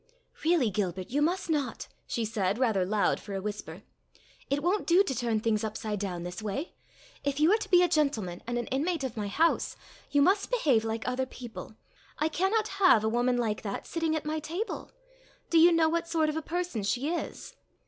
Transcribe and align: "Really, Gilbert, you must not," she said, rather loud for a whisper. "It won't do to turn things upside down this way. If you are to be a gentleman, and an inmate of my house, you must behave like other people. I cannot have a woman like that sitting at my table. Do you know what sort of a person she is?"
"Really, 0.43 0.71
Gilbert, 0.71 1.11
you 1.11 1.21
must 1.21 1.47
not," 1.47 1.87
she 2.07 2.25
said, 2.25 2.57
rather 2.57 2.87
loud 2.87 3.19
for 3.19 3.35
a 3.35 3.39
whisper. 3.41 3.83
"It 4.49 4.63
won't 4.63 4.87
do 4.87 5.03
to 5.03 5.13
turn 5.15 5.39
things 5.39 5.63
upside 5.63 5.99
down 5.99 6.23
this 6.23 6.41
way. 6.41 6.73
If 7.23 7.39
you 7.39 7.53
are 7.53 7.57
to 7.57 7.69
be 7.69 7.83
a 7.83 7.87
gentleman, 7.87 8.41
and 8.47 8.57
an 8.57 8.65
inmate 8.71 9.03
of 9.03 9.15
my 9.15 9.27
house, 9.27 9.77
you 10.09 10.23
must 10.23 10.49
behave 10.49 10.83
like 10.83 11.07
other 11.07 11.27
people. 11.27 11.75
I 12.17 12.29
cannot 12.29 12.67
have 12.79 13.03
a 13.03 13.09
woman 13.09 13.37
like 13.37 13.61
that 13.61 13.85
sitting 13.85 14.15
at 14.15 14.25
my 14.25 14.39
table. 14.39 14.89
Do 15.51 15.59
you 15.59 15.71
know 15.71 15.87
what 15.87 16.07
sort 16.07 16.29
of 16.29 16.35
a 16.35 16.41
person 16.41 16.81
she 16.81 17.09
is?" 17.13 17.55